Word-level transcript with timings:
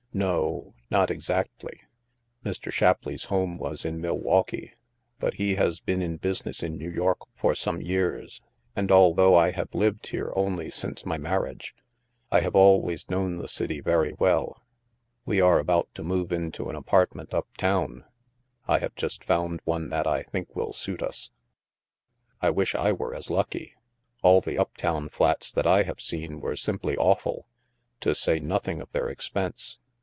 ""No 0.21 0.35
o; 0.41 0.73
not 0.89 1.09
exactly. 1.09 1.79
Mr. 2.43 2.69
Shapleigh's 2.69 3.23
home 3.29 3.57
was 3.57 3.85
in 3.85 4.01
Milwaukee, 4.01 4.73
but 5.19 5.35
he 5.35 5.55
has 5.55 5.79
been 5.79 6.01
in 6.01 6.17
business 6.17 6.61
in 6.61 6.77
New 6.77 6.89
York 6.89 7.19
for 7.33 7.55
some 7.55 7.81
years; 7.81 8.41
and 8.75 8.91
although 8.91 9.35
I 9.35 9.51
have 9.51 9.73
lived 9.73 10.07
here 10.07 10.33
only 10.35 10.69
since 10.69 11.05
my 11.05 11.17
marriage, 11.17 11.73
I 12.29 12.41
have 12.41 12.57
always 12.57 13.09
known 13.09 13.37
the 13.37 13.47
city 13.47 13.79
very 13.79 14.11
well. 14.19 14.61
We 15.25 15.39
are 15.39 15.59
about 15.59 15.87
to 15.95 16.03
move 16.03 16.33
into 16.33 16.69
an 16.69 16.75
apartment 16.75 17.33
up 17.33 17.47
town. 17.55 18.03
I 18.67 18.79
have 18.79 18.95
just 18.95 19.23
found 19.23 19.61
one 19.63 19.87
that 19.91 20.07
I 20.07 20.23
think 20.23 20.53
will 20.57 20.73
suit 20.73 21.01
us."" 21.01 21.31
I 22.41 22.49
wish 22.49 22.75
I 22.75 22.91
were 22.91 23.15
as 23.15 23.29
lucky. 23.31 23.75
All 24.23 24.41
the 24.41 24.57
up 24.57 24.75
town 24.75 25.07
flats 25.07 25.53
that 25.53 25.65
I 25.65 25.83
have 25.83 26.01
seen 26.01 26.41
were 26.41 26.57
simply 26.57 26.97
awful, 26.97 27.47
to 28.01 28.13
say 28.13 28.41
nothing 28.41 28.81
of 28.81 28.91
their 28.91 29.07
expense. 29.07 29.77